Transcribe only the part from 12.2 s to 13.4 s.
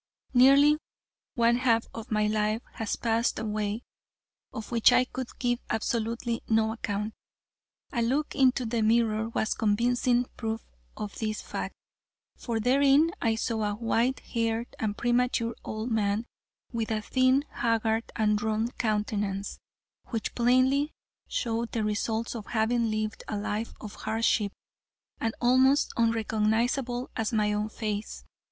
for therein I